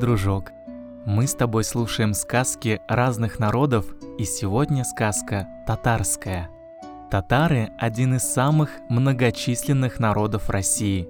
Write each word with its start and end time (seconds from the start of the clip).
дружок! 0.00 0.50
Мы 1.06 1.26
с 1.26 1.34
тобой 1.34 1.62
слушаем 1.62 2.14
сказки 2.14 2.80
разных 2.88 3.38
народов, 3.38 3.86
и 4.18 4.24
сегодня 4.24 4.82
сказка 4.84 5.46
татарская. 5.66 6.48
Татары– 7.10 7.70
один 7.78 8.16
из 8.16 8.22
самых 8.22 8.70
многочисленных 8.88 10.00
народов 10.00 10.48
России. 10.50 11.08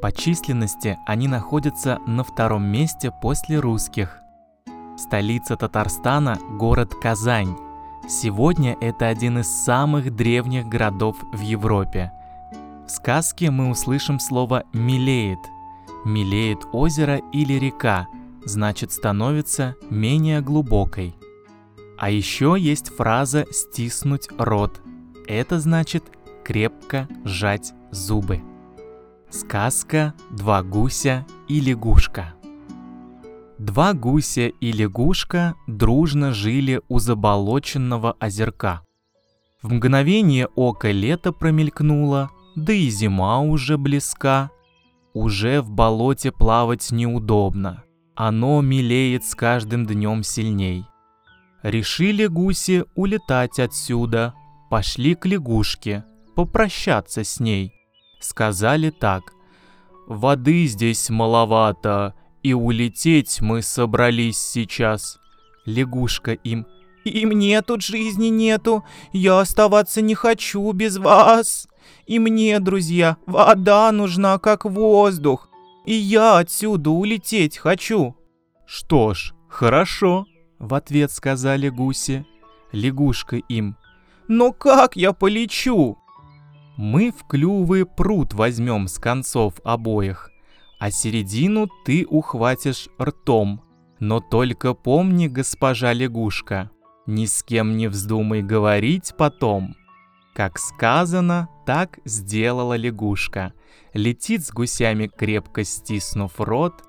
По 0.00 0.12
численности 0.12 0.96
они 1.06 1.28
находятся 1.28 1.98
на 2.06 2.24
втором 2.24 2.64
месте 2.64 3.12
после 3.20 3.58
русских. 3.58 4.20
Столица 4.96 5.56
Татарстана– 5.56 6.38
город 6.58 6.94
Казань. 6.94 7.56
Сегодня 8.08 8.76
это 8.80 9.08
один 9.08 9.40
из 9.40 9.48
самых 9.48 10.14
древних 10.14 10.66
городов 10.66 11.16
в 11.32 11.40
Европе. 11.40 12.12
В 12.86 12.90
сказке 12.90 13.50
мы 13.50 13.70
услышим 13.70 14.20
слово 14.20 14.64
«милеет», 14.72 15.40
Мелеет 16.04 16.66
озеро 16.72 17.20
или 17.32 17.54
река, 17.54 18.08
значит 18.44 18.92
становится 18.92 19.76
менее 19.90 20.40
глубокой. 20.40 21.14
А 21.98 22.10
еще 22.10 22.56
есть 22.58 22.88
фраза 22.88 23.46
«стиснуть 23.50 24.28
рот». 24.38 24.80
Это 25.26 25.60
значит 25.60 26.04
крепко 26.44 27.08
сжать 27.24 27.72
зубы. 27.90 28.40
Сказка 29.28 30.14
«Два 30.30 30.62
гуся 30.62 31.26
и 31.46 31.60
лягушка». 31.60 32.34
Два 33.58 33.92
гуся 33.92 34.48
и 34.48 34.72
лягушка 34.72 35.54
дружно 35.66 36.32
жили 36.32 36.80
у 36.88 36.98
заболоченного 36.98 38.16
озерка. 38.18 38.80
В 39.62 39.70
мгновение 39.70 40.46
ока 40.54 40.90
лето 40.90 41.32
промелькнуло, 41.32 42.30
да 42.56 42.72
и 42.72 42.88
зима 42.88 43.40
уже 43.40 43.76
близка, 43.76 44.50
уже 45.12 45.60
в 45.60 45.70
болоте 45.70 46.32
плавать 46.32 46.90
неудобно. 46.90 47.84
Оно 48.14 48.60
мелеет 48.60 49.24
с 49.24 49.34
каждым 49.34 49.86
днем 49.86 50.22
сильней. 50.22 50.84
Решили 51.62 52.26
гуси 52.26 52.84
улетать 52.94 53.58
отсюда. 53.58 54.34
Пошли 54.70 55.14
к 55.14 55.26
лягушке, 55.26 56.04
попрощаться 56.36 57.24
с 57.24 57.40
ней. 57.40 57.72
Сказали 58.20 58.90
так. 58.90 59.32
«Воды 60.06 60.66
здесь 60.66 61.08
маловато, 61.08 62.14
и 62.42 62.52
улететь 62.52 63.40
мы 63.40 63.62
собрались 63.62 64.38
сейчас». 64.38 65.18
Лягушка 65.66 66.32
им. 66.32 66.66
«И 67.04 67.26
мне 67.26 67.62
тут 67.62 67.82
жизни 67.82 68.26
нету, 68.26 68.84
я 69.12 69.40
оставаться 69.40 70.02
не 70.02 70.14
хочу 70.14 70.72
без 70.72 70.96
вас». 70.96 71.68
И 72.06 72.18
мне, 72.18 72.58
друзья, 72.60 73.16
вода 73.26 73.90
нужна 73.92 74.38
как 74.38 74.64
воздух. 74.64 75.49
И 75.84 75.94
я 75.94 76.38
отсюда 76.38 76.90
улететь 76.90 77.56
хочу. 77.58 78.16
Что 78.66 79.14
ж, 79.14 79.32
хорошо, 79.48 80.26
в 80.58 80.74
ответ 80.74 81.10
сказали 81.10 81.68
гуси. 81.68 82.26
Лягушка 82.72 83.36
им. 83.36 83.76
Но 84.28 84.52
как 84.52 84.94
я 84.94 85.12
полечу? 85.12 85.98
Мы 86.76 87.10
в 87.10 87.26
клювы 87.26 87.84
пруд 87.84 88.32
возьмем 88.32 88.86
с 88.88 88.98
концов 88.98 89.54
обоих, 89.64 90.30
а 90.78 90.90
середину 90.90 91.68
ты 91.84 92.06
ухватишь 92.08 92.88
ртом. 93.00 93.62
Но 93.98 94.20
только 94.20 94.72
помни, 94.72 95.26
госпожа 95.26 95.92
лягушка, 95.92 96.70
ни 97.06 97.26
с 97.26 97.42
кем 97.42 97.76
не 97.76 97.88
вздумай 97.88 98.40
говорить 98.42 99.14
потом. 99.18 99.74
Как 100.34 100.58
сказано, 100.58 101.48
так 101.66 101.98
сделала 102.04 102.74
лягушка. 102.76 103.52
Летит 103.94 104.44
с 104.44 104.52
гусями, 104.52 105.08
крепко 105.08 105.64
стиснув 105.64 106.40
рот. 106.40 106.84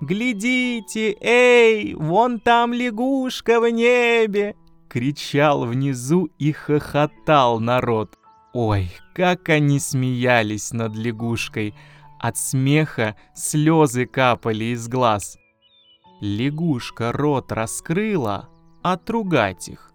«Глядите, 0.00 1.16
эй, 1.20 1.94
вон 1.94 2.40
там 2.40 2.72
лягушка 2.72 3.60
в 3.60 3.70
небе!» 3.70 4.54
Кричал 4.88 5.64
внизу 5.64 6.28
и 6.38 6.52
хохотал 6.52 7.58
народ. 7.58 8.18
Ой, 8.52 8.90
как 9.14 9.48
они 9.48 9.80
смеялись 9.80 10.72
над 10.72 10.94
лягушкой. 10.94 11.74
От 12.20 12.36
смеха 12.36 13.16
слезы 13.34 14.06
капали 14.06 14.66
из 14.66 14.88
глаз. 14.88 15.36
Лягушка 16.20 17.12
рот 17.12 17.50
раскрыла, 17.50 18.48
отругать 18.82 19.68
их. 19.68 19.92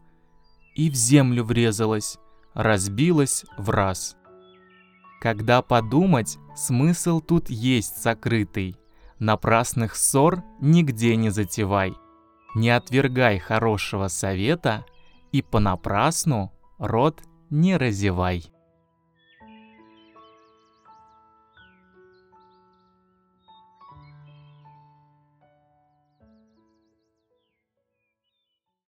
И 0.76 0.90
в 0.90 0.96
землю 0.96 1.44
врезалась 1.44 2.18
разбилась 2.54 3.46
в 3.58 3.70
раз. 3.70 4.18
Когда 5.22 5.62
подумать, 5.62 6.38
смысл 6.56 7.20
тут 7.20 7.50
есть 7.50 8.02
сокрытый. 8.02 8.76
Напрасных 9.20 9.96
ссор 9.96 10.44
нигде 10.62 11.16
не 11.16 11.30
затевай. 11.30 11.94
Не 12.56 12.70
отвергай 12.70 13.38
хорошего 13.38 14.08
совета 14.08 14.86
и 15.32 15.42
понапрасну 15.42 16.54
рот 16.78 17.22
не 17.50 17.76
разевай. 17.76 18.46